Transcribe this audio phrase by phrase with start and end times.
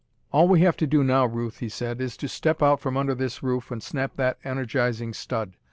[0.31, 3.43] "All we have to do now, Ruth," he said, "is step out from under this
[3.43, 5.53] roof and snap that energizing stud.